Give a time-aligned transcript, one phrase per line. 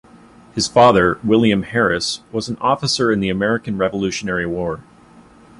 [0.55, 4.81] His father, William Harris, was an officer in the American Revolutionary War.